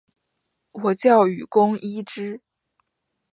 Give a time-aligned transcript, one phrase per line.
[0.71, 2.41] 我叫雨宫伊织！